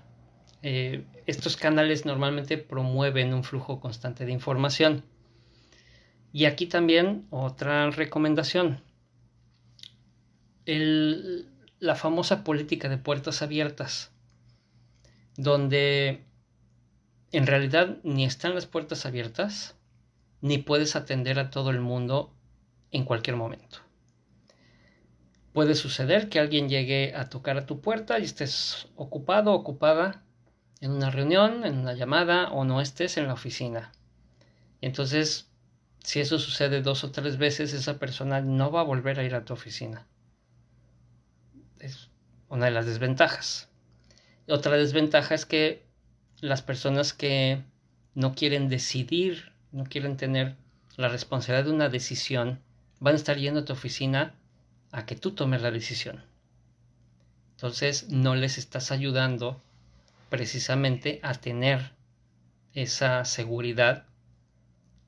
Eh, 0.62 1.04
estos 1.26 1.56
canales 1.56 2.04
normalmente 2.04 2.58
promueven 2.58 3.32
un 3.32 3.44
flujo 3.44 3.78
constante 3.78 4.24
de 4.24 4.32
información. 4.32 5.04
Y 6.32 6.46
aquí 6.46 6.66
también 6.66 7.26
otra 7.30 7.88
recomendación. 7.90 8.82
La 11.82 11.96
famosa 11.96 12.44
política 12.44 12.88
de 12.88 12.96
puertas 12.96 13.42
abiertas, 13.42 14.12
donde 15.36 16.22
en 17.32 17.44
realidad 17.48 17.96
ni 18.04 18.24
están 18.24 18.54
las 18.54 18.66
puertas 18.66 19.04
abiertas, 19.04 19.74
ni 20.40 20.58
puedes 20.58 20.94
atender 20.94 21.40
a 21.40 21.50
todo 21.50 21.70
el 21.70 21.80
mundo 21.80 22.32
en 22.92 23.04
cualquier 23.04 23.34
momento. 23.34 23.78
Puede 25.52 25.74
suceder 25.74 26.28
que 26.28 26.38
alguien 26.38 26.68
llegue 26.68 27.16
a 27.16 27.28
tocar 27.28 27.58
a 27.58 27.66
tu 27.66 27.80
puerta 27.80 28.20
y 28.20 28.22
estés 28.22 28.86
ocupado, 28.94 29.52
ocupada 29.52 30.22
en 30.80 30.92
una 30.92 31.10
reunión, 31.10 31.64
en 31.64 31.78
una 31.78 31.94
llamada 31.94 32.52
o 32.52 32.64
no 32.64 32.80
estés 32.80 33.16
en 33.16 33.26
la 33.26 33.34
oficina. 33.34 33.90
entonces 34.80 35.48
si 36.04 36.20
eso 36.20 36.38
sucede 36.38 36.80
dos 36.80 37.02
o 37.02 37.10
tres 37.10 37.38
veces, 37.38 37.72
esa 37.72 37.98
persona 37.98 38.40
no 38.40 38.70
va 38.70 38.80
a 38.80 38.84
volver 38.84 39.18
a 39.18 39.24
ir 39.24 39.34
a 39.34 39.44
tu 39.44 39.52
oficina. 39.52 40.06
Es 41.82 42.10
una 42.48 42.66
de 42.66 42.70
las 42.70 42.86
desventajas. 42.86 43.68
Otra 44.48 44.76
desventaja 44.76 45.34
es 45.34 45.44
que 45.44 45.84
las 46.40 46.62
personas 46.62 47.12
que 47.12 47.62
no 48.14 48.34
quieren 48.34 48.68
decidir, 48.68 49.52
no 49.72 49.84
quieren 49.84 50.16
tener 50.16 50.54
la 50.96 51.08
responsabilidad 51.08 51.64
de 51.64 51.72
una 51.72 51.88
decisión, 51.88 52.60
van 53.00 53.14
a 53.14 53.16
estar 53.16 53.36
yendo 53.36 53.60
a 53.60 53.64
tu 53.64 53.72
oficina 53.72 54.34
a 54.92 55.06
que 55.06 55.16
tú 55.16 55.32
tomes 55.32 55.60
la 55.60 55.72
decisión. 55.72 56.22
Entonces 57.56 58.08
no 58.10 58.36
les 58.36 58.58
estás 58.58 58.92
ayudando 58.92 59.60
precisamente 60.30 61.18
a 61.22 61.34
tener 61.34 61.92
esa 62.74 63.24
seguridad 63.24 64.06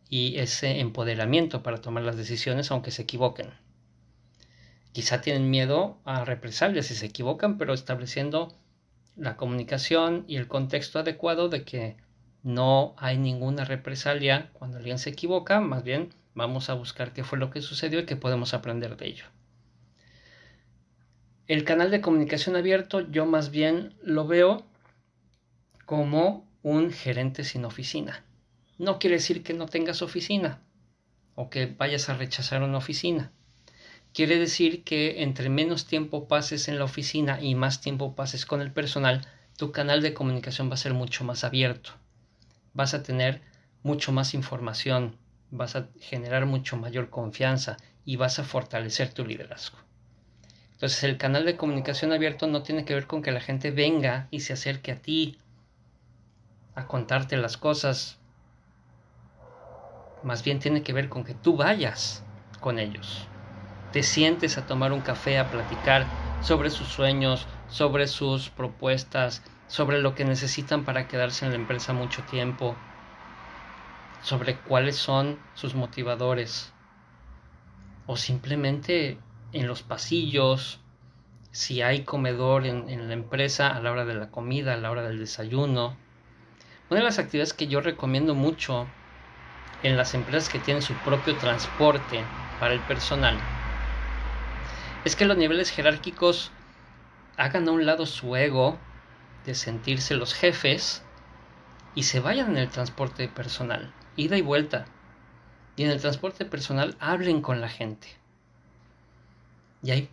y 0.09 0.39
ese 0.39 0.81
empoderamiento 0.81 1.63
para 1.63 1.81
tomar 1.81 2.03
las 2.03 2.17
decisiones 2.17 2.71
aunque 2.73 2.91
se 2.91 3.03
equivoquen. 3.03 3.64
Quizá 4.95 5.21
tienen 5.21 5.51
miedo 5.51 5.99
a 6.07 6.25
represalias 6.25 6.87
si 6.87 6.95
se 6.95 7.05
equivocan, 7.05 7.59
pero 7.59 7.75
estableciendo 7.75 8.57
la 9.15 9.37
comunicación 9.37 10.25
y 10.27 10.37
el 10.37 10.49
contexto 10.49 10.99
adecuado 10.99 11.51
de 11.51 11.65
que 11.65 11.99
no 12.43 12.95
hay 12.97 13.19
ninguna 13.19 13.67
represalia 13.67 14.49
cuando 14.55 14.79
alguien 14.79 14.99
se 14.99 15.11
equivoca, 15.11 15.61
más 15.61 15.85
bien 15.85 16.15
vamos 16.35 16.71
a 16.71 16.75
buscar 16.75 17.13
qué 17.13 17.25
fue 17.25 17.39
lo 17.39 17.51
que 17.51 17.61
sucedió 17.61 18.01
y 18.01 18.07
qué 18.07 18.17
podemos 18.17 18.55
aprender 18.55 18.97
de 18.97 19.07
ello. 19.09 19.27
El 21.47 21.65
canal 21.65 21.91
de 21.91 22.01
comunicación 22.01 22.57
abierto 22.57 23.03
yo 23.03 23.27
más 23.27 23.51
bien 23.51 23.95
lo 24.03 24.27
veo 24.27 24.65
como 25.85 26.49
un 26.63 26.91
gerente 26.91 27.45
sin 27.45 27.67
oficina 27.67 28.25
no 28.79 28.99
quiere 28.99 29.17
decir 29.17 29.43
que 29.43 29.55
no 29.55 29.67
tengas 29.67 30.03
oficina 30.03 30.63
o 31.35 31.51
que 31.51 31.67
vayas 31.67 32.09
a 32.09 32.15
rechazar 32.15 32.63
una 32.63 32.79
oficina. 32.79 33.33
Quiere 34.15 34.39
decir 34.39 34.85
que 34.85 35.25
entre 35.25 35.49
menos 35.49 35.87
tiempo 35.87 36.29
pases 36.29 36.69
en 36.69 36.79
la 36.79 36.85
oficina 36.85 37.41
y 37.43 37.57
más 37.57 37.81
tiempo 37.81 38.15
pases 38.15 38.47
con 38.47 38.61
el 38.61 38.71
personal, 38.71 39.27
tu 39.57 39.73
canal 39.73 40.03
de 40.03 40.15
comunicación 40.15 40.71
va 40.71 40.75
a 40.75 40.77
ser 40.77 40.95
mucho 40.95 41.25
más 41.25 41.43
abierto. 41.43 41.91
Vas 42.75 42.95
a 42.95 43.03
tener 43.03 43.43
mucho 43.83 44.13
más 44.13 44.33
información, 44.35 45.17
vas 45.51 45.75
a 45.75 45.89
generar 45.99 46.47
mucho 46.47 46.77
mayor 46.77 47.11
confianza 47.11 47.77
y 48.05 48.15
vas 48.15 48.39
a 48.39 48.45
fortalecer 48.45 49.13
tu 49.13 49.27
liderazgo. 49.27 49.79
Entonces 50.75 51.03
el 51.03 51.19
canal 51.19 51.45
de 51.45 51.57
comunicación 51.57 52.13
abierto 52.13 52.47
no 52.47 52.63
tiene 52.63 52.85
que 52.85 52.95
ver 52.95 53.09
con 53.09 53.21
que 53.21 53.33
la 53.33 53.41
gente 53.41 53.73
venga 53.73 54.29
y 54.31 54.41
se 54.41 54.53
acerque 54.53 54.93
a 54.93 55.03
ti 55.03 55.39
a 56.77 56.87
contarte 56.87 57.37
las 57.37 57.57
cosas 57.57 58.19
más 60.23 60.45
bien 60.45 60.61
tiene 60.61 60.85
que 60.85 60.93
ver 60.93 61.09
con 61.09 61.25
que 61.25 61.35
tú 61.35 61.57
vayas 61.57 62.23
con 62.61 62.79
ellos. 62.79 63.27
Te 63.95 64.03
sientes 64.03 64.59
a 64.59 64.67
tomar 64.67 64.93
un 64.93 65.03
café, 65.03 65.39
a 65.39 65.53
platicar 65.53 66.05
sobre 66.43 66.71
sus 66.71 66.89
sueños, 66.89 67.47
sobre 67.69 68.09
sus 68.09 68.51
propuestas, 68.51 69.45
sobre 69.69 70.01
lo 70.01 70.17
que 70.17 70.25
necesitan 70.25 70.85
para 70.85 71.07
quedarse 71.07 71.45
en 71.45 71.53
la 71.53 71.59
empresa 71.59 71.93
mucho 71.93 72.25
tiempo, 72.25 72.75
sobre 74.21 74.57
cuáles 74.57 74.97
son 74.97 75.39
sus 75.55 75.77
motivadores, 75.77 76.73
o 78.07 78.17
simplemente 78.17 79.17
en 79.53 79.69
los 79.69 79.85
pasillos, 79.85 80.81
si 81.53 81.81
hay 81.81 82.03
comedor 82.03 82.67
en, 82.67 83.07
la 83.07 83.15
empresa 83.15 83.69
a 83.69 83.79
la 83.79 83.93
hora 83.93 84.05
de 84.05 84.17
la 84.17 84.29
comida, 84.29 84.75
a 84.75 84.77
la 84.77 84.91
hora 84.91 85.03
del 85.03 85.21
desayuno. 85.21 85.97
Una 86.91 86.99
de 86.99 87.05
las 87.05 87.21
actividades 87.21 87.53
que 87.53 87.69
yo 87.69 87.81
recomiendo 87.81 88.35
mucho 88.35 88.89
en 89.85 89.97
las 89.97 90.15
empresas 90.15 90.49
que 90.49 90.59
tienen 90.59 90.83
su 90.83 90.95
propio 90.95 91.37
transporte 91.37 92.25
para 92.59 92.75
el 92.75 92.81
personal 92.81 93.39
es 95.05 95.17
que 95.17 95.27
los 95.27 95.37
niveles 95.37 95.71
jerárquicos 95.71 96.51
hagan 97.37 97.69
a 97.69 97.73
un 97.73 97.85
lado 97.85 98.07
su 98.07 98.37
ego 98.37 98.79
de 99.45 99.55
sentirse 99.55 100.15
los 100.15 100.35
jefes 100.35 101.03
y 101.95 102.05
se 102.05 102.21
vayan 102.21 102.53
en 102.53 102.59
el 102.59 102.71
transporte 102.71 103.29
personal, 103.29 103.93
ida 104.17 104.37
y 104.37 104.43
vuelta. 104.43 104.87
Y 105.77 105.85
en 105.85 105.91
el 105.91 106.01
transporte 106.01 106.45
personal 106.45 106.97
hablen 107.01 107.43
con 107.43 107.61
la 107.61 107.69
gente. 107.69 108.09
Y 109.83 109.91
ahí 109.91 110.09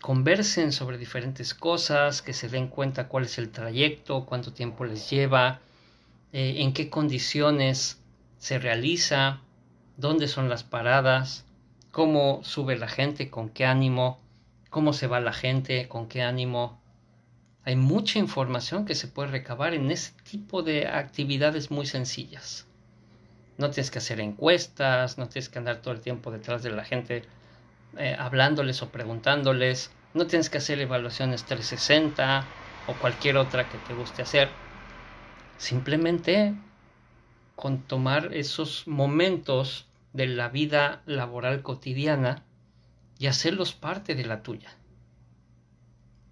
conversen 0.00 0.72
sobre 0.72 0.98
diferentes 0.98 1.54
cosas, 1.54 2.20
que 2.20 2.34
se 2.34 2.48
den 2.48 2.68
cuenta 2.68 3.08
cuál 3.08 3.24
es 3.24 3.38
el 3.38 3.50
trayecto, 3.50 4.26
cuánto 4.26 4.52
tiempo 4.52 4.84
les 4.84 5.08
lleva, 5.08 5.60
eh, 6.32 6.56
en 6.58 6.74
qué 6.74 6.90
condiciones 6.90 8.02
se 8.36 8.58
realiza, 8.58 9.40
dónde 9.96 10.28
son 10.28 10.48
las 10.48 10.64
paradas, 10.64 11.46
cómo 11.90 12.40
sube 12.42 12.76
la 12.76 12.88
gente, 12.88 13.30
con 13.30 13.48
qué 13.48 13.64
ánimo, 13.64 14.20
cómo 14.74 14.92
se 14.92 15.06
va 15.06 15.20
la 15.20 15.32
gente, 15.32 15.86
con 15.86 16.08
qué 16.08 16.22
ánimo. 16.22 16.82
Hay 17.62 17.76
mucha 17.76 18.18
información 18.18 18.86
que 18.86 18.96
se 18.96 19.06
puede 19.06 19.28
recabar 19.30 19.72
en 19.72 19.88
ese 19.92 20.10
tipo 20.28 20.64
de 20.64 20.88
actividades 20.88 21.70
muy 21.70 21.86
sencillas. 21.86 22.66
No 23.56 23.70
tienes 23.70 23.92
que 23.92 23.98
hacer 23.98 24.18
encuestas, 24.18 25.16
no 25.16 25.28
tienes 25.28 25.48
que 25.48 25.60
andar 25.60 25.76
todo 25.76 25.94
el 25.94 26.00
tiempo 26.00 26.32
detrás 26.32 26.64
de 26.64 26.72
la 26.72 26.84
gente 26.84 27.22
eh, 27.98 28.16
hablándoles 28.18 28.82
o 28.82 28.88
preguntándoles, 28.88 29.92
no 30.12 30.26
tienes 30.26 30.50
que 30.50 30.58
hacer 30.58 30.80
evaluaciones 30.80 31.44
360 31.44 32.44
o 32.88 32.94
cualquier 32.94 33.36
otra 33.36 33.68
que 33.68 33.78
te 33.78 33.94
guste 33.94 34.22
hacer. 34.22 34.48
Simplemente 35.56 36.52
con 37.54 37.82
tomar 37.82 38.34
esos 38.34 38.88
momentos 38.88 39.86
de 40.12 40.26
la 40.26 40.48
vida 40.48 41.02
laboral 41.06 41.62
cotidiana 41.62 42.42
y 43.24 43.26
hacerlos 43.26 43.72
parte 43.72 44.14
de 44.14 44.26
la 44.26 44.42
tuya. 44.42 44.76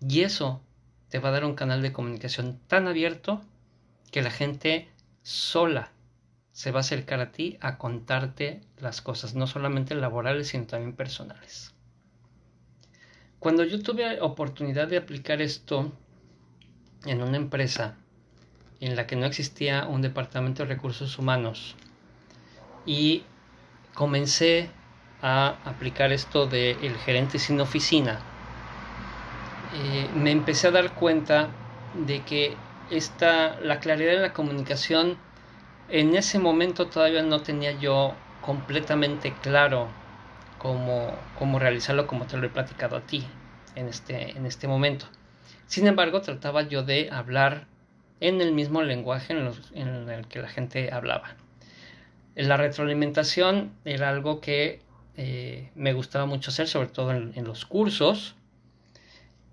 Y 0.06 0.20
eso 0.20 0.62
te 1.08 1.20
va 1.20 1.30
a 1.30 1.32
dar 1.32 1.46
un 1.46 1.54
canal 1.54 1.80
de 1.80 1.90
comunicación 1.90 2.60
tan 2.66 2.86
abierto 2.86 3.40
que 4.10 4.20
la 4.20 4.30
gente 4.30 4.90
sola 5.22 5.90
se 6.50 6.70
va 6.70 6.80
a 6.80 6.82
acercar 6.82 7.20
a 7.20 7.32
ti 7.32 7.56
a 7.62 7.78
contarte 7.78 8.60
las 8.76 9.00
cosas, 9.00 9.34
no 9.34 9.46
solamente 9.46 9.94
laborales, 9.94 10.48
sino 10.48 10.66
también 10.66 10.94
personales. 10.94 11.74
Cuando 13.38 13.64
yo 13.64 13.82
tuve 13.82 14.20
oportunidad 14.20 14.86
de 14.86 14.98
aplicar 14.98 15.40
esto 15.40 15.90
en 17.06 17.22
una 17.22 17.38
empresa 17.38 17.96
en 18.80 18.96
la 18.96 19.06
que 19.06 19.16
no 19.16 19.24
existía 19.24 19.86
un 19.86 20.02
departamento 20.02 20.62
de 20.64 20.74
recursos 20.74 21.18
humanos 21.18 21.74
y 22.84 23.22
comencé 23.94 24.68
a 25.22 25.56
aplicar 25.64 26.12
esto 26.12 26.46
del 26.46 26.76
el 26.82 26.96
gerente 26.96 27.38
sin 27.38 27.60
oficina, 27.60 28.20
eh, 29.74 30.08
me 30.14 30.30
empecé 30.30 30.68
a 30.68 30.70
dar 30.72 30.92
cuenta 30.92 31.48
de 31.94 32.22
que 32.22 32.56
esta, 32.90 33.58
la 33.60 33.80
claridad 33.80 34.12
de 34.12 34.20
la 34.20 34.32
comunicación 34.32 35.16
en 35.88 36.14
ese 36.14 36.38
momento 36.38 36.88
todavía 36.88 37.22
no 37.22 37.40
tenía 37.40 37.72
yo 37.72 38.14
completamente 38.40 39.32
claro 39.40 39.88
cómo, 40.58 41.14
cómo 41.38 41.58
realizarlo 41.58 42.06
como 42.06 42.26
te 42.26 42.36
lo 42.36 42.46
he 42.46 42.50
platicado 42.50 42.96
a 42.96 43.00
ti 43.00 43.26
en 43.74 43.88
este, 43.88 44.36
en 44.36 44.46
este 44.46 44.68
momento. 44.68 45.06
Sin 45.66 45.86
embargo, 45.86 46.20
trataba 46.20 46.62
yo 46.62 46.82
de 46.82 47.08
hablar 47.10 47.66
en 48.20 48.40
el 48.40 48.52
mismo 48.52 48.82
lenguaje 48.82 49.32
en, 49.74 50.08
el 50.08 50.26
que 50.28 50.40
la 50.40 50.48
gente 50.48 50.92
hablaba. 50.92 51.34
La 52.34 52.56
retroalimentación 52.56 53.72
era 53.84 54.08
algo 54.08 54.40
que 54.40 54.80
eh, 55.16 55.70
me 55.74 55.92
gustaba 55.92 56.26
mucho 56.26 56.50
hacer, 56.50 56.68
sobre 56.68 56.88
todo 56.88 57.12
en, 57.12 57.44
los 57.44 57.66
cursos, 57.66 58.34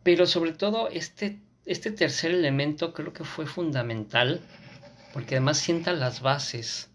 pero 0.04 0.26
sobre 0.26 0.54
todo 0.54 0.89
este, 0.89 1.39
este 1.65 1.91
tercer 1.91 2.32
elemento 2.32 2.93
creo 2.93 3.13
que 3.13 3.24
fue 3.24 3.45
fundamental, 3.45 4.41
porque 5.13 5.36
además 5.36 5.58
sienta 5.58 5.93
las 5.93 6.22
bases 6.22 6.89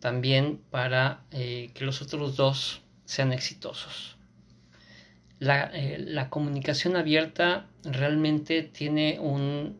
también 0.00 0.60
para 0.70 1.24
eh, 1.30 1.70
que 1.74 1.84
los 1.84 2.00
otros 2.00 2.36
dos 2.36 2.82
sean 3.04 3.32
exitosos. 3.32 4.16
La, 5.38 5.64
eh, 5.74 5.98
la 5.98 6.30
comunicación 6.30 6.96
abierta 6.96 7.66
realmente 7.84 8.62
tiene 8.62 9.18
un, 9.20 9.76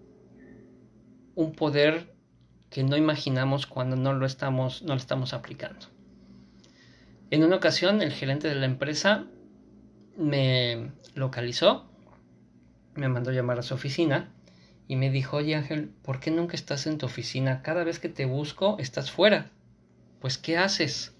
un 1.34 1.52
poder 1.52 2.12
que 2.70 2.82
no 2.82 2.96
imaginamos 2.96 3.66
cuando 3.66 3.96
no 3.96 4.12
lo 4.12 4.26
estamos, 4.26 4.82
no 4.82 4.94
lo 4.94 5.00
estamos 5.00 5.32
aplicando. 5.32 5.86
En 7.30 7.42
una 7.44 7.56
ocasión 7.56 8.02
el 8.02 8.12
gerente 8.12 8.48
de 8.48 8.54
la 8.54 8.66
empresa 8.66 9.26
me 10.16 10.92
localizó, 11.14 11.90
me 12.94 13.08
mandó 13.08 13.32
llamar 13.32 13.58
a 13.58 13.62
su 13.62 13.74
oficina 13.74 14.32
y 14.86 14.96
me 14.96 15.10
dijo, 15.10 15.38
oye 15.38 15.54
Ángel, 15.54 15.90
¿por 16.02 16.20
qué 16.20 16.30
nunca 16.30 16.54
estás 16.54 16.86
en 16.86 16.98
tu 16.98 17.06
oficina? 17.06 17.62
Cada 17.62 17.84
vez 17.84 17.98
que 17.98 18.08
te 18.08 18.26
busco 18.26 18.76
estás 18.78 19.10
fuera. 19.10 19.50
Pues, 20.20 20.38
¿qué 20.38 20.56
haces? 20.56 21.14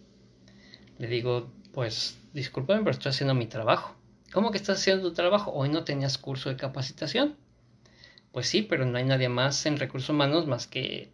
Le 0.99 1.09
digo, 1.09 1.53
pues, 1.73 2.19
discúlpame, 2.33 2.81
pero 2.81 2.93
estoy 2.93 3.11
haciendo 3.11 3.35
mi 3.35 3.47
trabajo. 3.47 3.97
¿Cómo 4.33 4.51
que 4.51 4.59
estás 4.59 4.81
haciendo 4.81 5.09
tu 5.09 5.15
trabajo? 5.15 5.53
Hoy 5.53 5.69
no 5.69 5.85
tenías 5.85 6.19
curso 6.19 6.49
de 6.49 6.57
capacitación. 6.57 7.37
Pues 8.33 8.49
sí, 8.49 8.63
pero 8.63 8.85
no 8.85 8.99
hay 8.99 9.05
nadie 9.05 9.29
más 9.29 9.65
en 9.67 9.77
recursos 9.77 10.11
humanos 10.11 10.47
más 10.47 10.67
que 10.67 11.13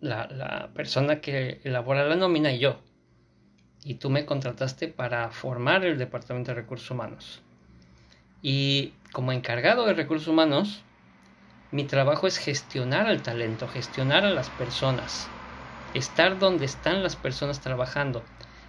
la, 0.00 0.70
persona 0.74 1.20
que 1.20 1.60
elabora 1.64 2.04
la 2.04 2.16
nómina 2.16 2.52
y 2.52 2.60
yo. 2.60 2.78
Y 3.84 3.94
tú 3.94 4.10
me 4.10 4.26
contrataste 4.26 4.88
para 4.88 5.30
formar 5.30 5.84
el 5.84 5.98
Departamento 5.98 6.50
de 6.50 6.60
Recursos 6.60 6.90
Humanos. 6.90 7.42
Y 8.42 8.92
como 9.12 9.32
encargado 9.32 9.86
de 9.86 9.94
recursos 9.94 10.28
humanos, 10.28 10.82
mi 11.70 11.84
trabajo 11.84 12.26
es 12.26 12.38
gestionar 12.38 13.06
al 13.06 13.22
talento, 13.22 13.68
gestionar 13.68 14.24
a 14.24 14.30
las 14.30 14.48
personas, 14.50 15.28
estar 15.94 16.38
donde 16.38 16.64
están 16.64 17.02
las 17.02 17.16
personas 17.16 17.60
trabajando. 17.60 18.22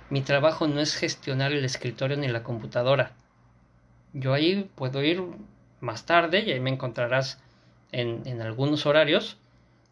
Mi 0.09 0.21
trabajo 0.21 0.67
no 0.67 0.81
es 0.81 0.95
gestionar 0.95 1.51
el 1.51 1.63
escritorio 1.63 2.17
ni 2.17 2.27
la 2.27 2.43
computadora. 2.43 3.13
Yo 4.13 4.33
ahí 4.33 4.69
puedo 4.75 5.03
ir 5.03 5.23
más 5.81 6.05
tarde 6.05 6.39
y 6.41 6.51
ahí 6.51 6.59
me 6.59 6.71
encontrarás 6.71 7.39
en, 7.91 8.41
algunos 8.41 8.85
horarios 8.85 9.37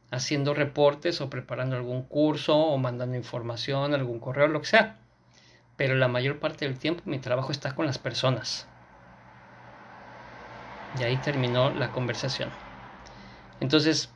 haciendo 0.10 0.54
reportes 0.54 1.22
o 1.22 1.30
preparando 1.30 1.76
algún 1.76 2.04
curso 2.04 2.58
o 2.58 2.78
mandando 2.78 3.16
información, 3.16 3.94
algún 3.94 4.20
correo, 4.20 4.48
lo 4.48 4.62
que 4.62 4.68
sea. 4.68 4.98
Pero 5.78 5.96
la 5.96 6.08
mayor 6.08 6.40
parte 6.40 6.66
del 6.66 6.78
tiempo 6.78 7.04
mi 7.06 7.20
trabajo 7.20 7.52
está 7.52 7.76
con 7.76 7.86
las 7.86 7.98
personas. 7.98 8.68
Y 11.00 11.04
ahí 11.04 11.18
terminó 11.18 11.70
la 11.70 11.92
conversación. 11.92 12.50
Entonces, 13.60 14.12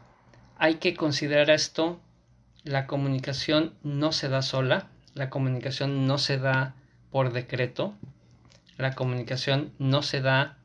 hay 0.58 0.76
que 0.76 0.96
considerar 0.96 1.50
esto. 1.50 2.00
La 2.64 2.88
comunicación 2.88 3.76
no 3.84 4.12
se 4.12 4.28
da 4.28 4.42
sola. 4.42 4.88
La 5.14 5.30
comunicación 5.30 6.08
no 6.08 6.18
se 6.18 6.38
da 6.38 6.76
por 7.12 7.32
decreto. 7.32 7.94
La 8.78 8.94
comunicación 8.96 9.72
no 9.78 10.02
se 10.02 10.22
da 10.22 10.58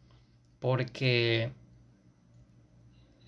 porque 0.61 1.53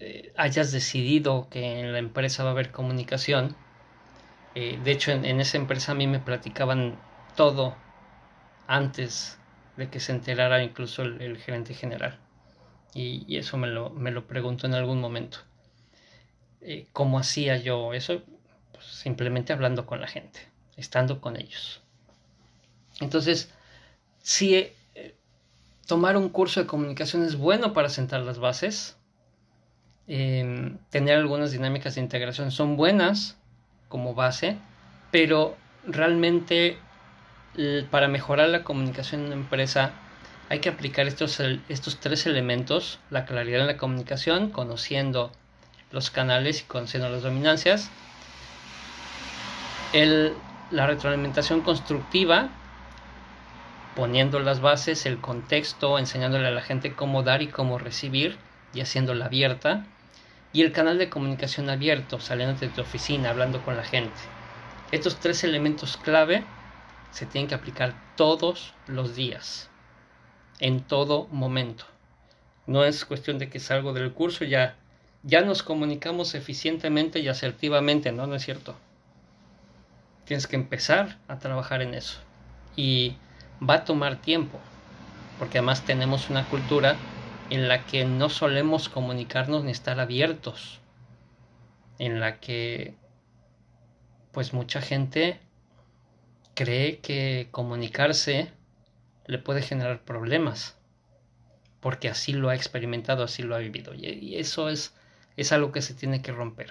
eh, 0.00 0.32
hayas 0.36 0.72
decidido 0.72 1.48
que 1.50 1.80
en 1.80 1.92
la 1.92 1.98
empresa 1.98 2.42
va 2.44 2.50
a 2.50 2.52
haber 2.52 2.70
comunicación. 2.70 3.56
Eh, 4.54 4.78
de 4.82 4.90
hecho, 4.92 5.10
en, 5.10 5.40
esa 5.40 5.56
empresa 5.56 5.92
a 5.92 5.94
mí 5.94 6.06
me 6.06 6.20
platicaban 6.20 6.98
todo 7.38 7.74
antes 8.66 9.38
de 9.78 9.88
que 9.88 10.00
se 10.00 10.12
enterara 10.12 10.62
incluso 10.62 11.02
el, 11.02 11.38
gerente 11.38 11.72
general. 11.72 12.18
Y, 12.92 13.36
eso 13.38 13.56
me 13.56 13.68
lo, 13.68 13.88
me 13.90 14.10
lo 14.10 14.26
pregunto 14.26 14.66
en 14.66 14.74
algún 14.74 15.00
momento. 15.00 15.38
Eh, 16.60 16.86
¿Cómo 16.92 17.18
hacía 17.18 17.56
yo 17.56 17.94
eso? 17.94 18.22
Pues 18.72 18.84
simplemente 18.84 19.52
hablando 19.54 19.86
con 19.86 20.00
la 20.00 20.08
gente, 20.08 20.40
estando 20.76 21.20
con 21.20 21.36
ellos. 21.36 21.80
Entonces, 23.00 23.54
si 24.20 24.70
tomar 25.86 26.16
un 26.16 26.28
curso 26.28 26.60
de 26.60 26.66
comunicación 26.66 27.24
es 27.24 27.36
bueno 27.36 27.72
para 27.72 27.88
sentar 27.88 28.20
las 28.20 28.38
bases, 28.38 28.98
Em, 30.10 30.78
tener 30.88 31.18
algunas 31.18 31.52
dinámicas 31.52 31.94
de 31.94 32.00
integración 32.00 32.50
son 32.50 32.78
buenas 32.78 33.36
como 33.90 34.14
base, 34.14 34.56
pero 35.10 35.54
realmente 35.86 36.78
para 37.90 38.08
mejorar 38.08 38.48
la 38.48 38.62
comunicación 38.62 39.22
en 39.22 39.26
una 39.28 39.36
empresa 39.36 39.92
hay 40.48 40.60
que 40.60 40.68
aplicar 40.68 41.06
estos, 41.06 41.40
estos 41.68 42.00
tres 42.00 42.26
elementos, 42.26 43.00
la 43.10 43.26
claridad 43.26 43.60
en 43.60 43.66
la 43.66 43.76
comunicación, 43.76 44.50
conociendo 44.50 45.30
los 45.90 46.10
canales 46.10 46.62
y 46.62 46.64
conociendo 46.64 47.08
las 47.10 47.22
dominancias, 47.22 47.90
el, 49.92 50.32
la 50.70 50.86
retroalimentación 50.86 51.60
constructiva, 51.60 52.48
poniendo 53.94 54.38
las 54.38 54.60
bases, 54.60 55.04
el 55.04 55.18
contexto, 55.18 55.98
enseñándole 55.98 56.46
a 56.46 56.52
la 56.52 56.62
gente 56.62 56.94
cómo 56.94 57.22
dar 57.22 57.42
y 57.42 57.48
cómo 57.48 57.78
recibir 57.78 58.38
y 58.72 58.80
haciéndola 58.80 59.26
abierta, 59.26 59.84
y 60.52 60.62
el 60.62 60.72
canal 60.72 60.96
de 60.96 61.10
comunicación 61.10 61.68
abierto, 61.68 62.20
saliendo 62.20 62.58
de 62.58 62.68
tu 62.68 62.80
oficina, 62.80 63.30
hablando 63.30 63.60
con 63.62 63.76
la 63.76 63.84
gente. 63.84 64.16
Estos 64.92 65.20
tres 65.20 65.44
elementos 65.44 65.98
clave 65.98 66.42
se 67.10 67.26
tienen 67.26 67.48
que 67.48 67.54
aplicar 67.54 67.94
todos 68.16 68.74
los 68.86 69.16
días 69.16 69.70
en 70.60 70.80
todo 70.80 71.26
momento. 71.30 71.84
No 72.66 72.84
es 72.84 73.04
cuestión 73.04 73.38
de 73.38 73.48
que 73.48 73.60
salgo 73.60 73.92
del 73.92 74.12
curso 74.12 74.44
ya, 74.44 74.76
ya 75.22 75.40
nos 75.40 75.62
comunicamos 75.62 76.34
eficientemente 76.34 77.20
y 77.20 77.28
asertivamente, 77.28 78.12
¿no? 78.12 78.26
No 78.26 78.34
es 78.34 78.44
cierto. 78.44 78.76
Tienes 80.24 80.46
que 80.46 80.56
empezar 80.56 81.18
a 81.28 81.38
trabajar 81.38 81.80
en 81.80 81.94
eso. 81.94 82.18
Y 82.76 83.16
va 83.66 83.74
a 83.74 83.84
tomar 83.84 84.20
tiempo, 84.20 84.58
porque 85.38 85.58
además 85.58 85.84
tenemos 85.84 86.28
una 86.28 86.44
cultura 86.48 86.96
en 87.50 87.68
la 87.68 87.86
que 87.86 88.04
no 88.04 88.28
solemos 88.28 88.88
comunicarnos 88.88 89.64
ni 89.64 89.70
estar 89.70 89.98
abiertos, 90.00 90.80
en 91.98 92.20
la 92.20 92.38
que 92.40 92.94
pues 94.32 94.52
mucha 94.52 94.80
gente 94.80 95.40
cree 96.58 96.98
que 96.98 97.46
comunicarse 97.52 98.50
le 99.26 99.38
puede 99.38 99.62
generar 99.62 100.02
problemas, 100.02 100.76
porque 101.78 102.08
así 102.08 102.32
lo 102.32 102.48
ha 102.48 102.56
experimentado, 102.56 103.22
así 103.22 103.44
lo 103.44 103.54
ha 103.54 103.60
vivido. 103.60 103.94
Y 103.94 104.34
eso 104.34 104.68
es, 104.68 104.92
es 105.36 105.52
algo 105.52 105.70
que 105.70 105.82
se 105.82 105.94
tiene 105.94 106.20
que 106.20 106.32
romper. 106.32 106.70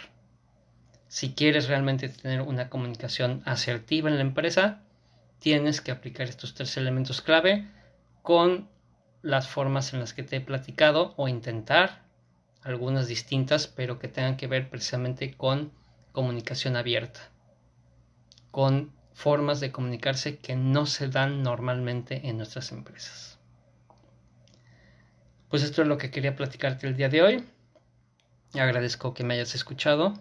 Si 1.08 1.32
quieres 1.32 1.70
realmente 1.70 2.10
tener 2.10 2.42
una 2.42 2.70
comunicación 2.70 3.42
asertiva 3.46 4.10
en 4.10 4.18
la 4.18 4.24
empresa, 4.24 4.82
tienes 5.40 5.80
que 5.80 5.92
aplicar 5.92 6.28
estos 6.28 6.54
tres 6.54 6.76
elementos 6.76 7.22
clave 7.22 7.66
con 8.24 8.68
las 9.22 9.48
formas 9.48 9.94
en 9.94 10.02
las 10.02 10.14
que 10.14 10.24
te 10.24 10.36
he 10.36 10.42
platicado 10.42 11.14
o 11.16 11.30
intentar 11.30 12.02
algunas 12.62 13.08
distintas, 13.08 13.68
pero 13.68 14.00
que 14.00 14.10
tengan 14.10 14.36
que 14.36 14.48
ver 14.48 14.70
precisamente 14.70 15.34
con 15.34 15.72
comunicación 16.12 16.76
abierta, 16.76 17.22
con 18.52 18.97
formas 19.18 19.60
de 19.60 19.72
comunicarse 19.72 20.38
que 20.38 20.56
no 20.56 20.86
se 20.86 21.08
dan 21.08 21.42
normalmente 21.42 22.30
en 22.30 22.38
nuestras 22.38 22.72
empresas. 22.72 23.40
Pues 25.50 25.64
esto 25.64 25.82
es 25.82 25.88
lo 25.88 25.98
que 25.98 26.12
quería 26.12 26.36
platicarte 26.36 26.86
el 26.86 26.96
día 26.96 27.10
de 27.10 27.24
hoy. 27.24 27.44
Agradezco 28.54 29.16
que 29.16 29.24
me 29.24 29.34
hayas 29.34 29.56
escuchado 29.56 30.14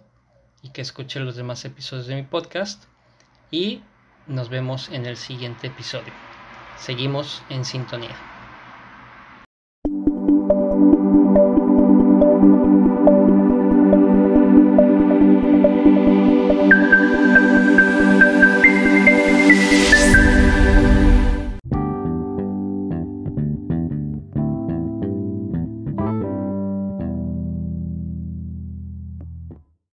y 0.62 0.70
que 0.70 0.80
escuche 0.80 1.20
los 1.20 1.36
demás 1.36 1.62
episodios 1.66 2.06
de 2.06 2.14
mi 2.14 2.22
podcast 2.22 2.84
y 3.50 3.82
nos 4.26 4.48
vemos 4.48 4.88
en 4.88 5.04
el 5.04 5.18
siguiente 5.18 5.66
episodio. 5.66 6.14
Seguimos 6.78 7.42
en 7.50 7.66
sintonía. 7.66 8.16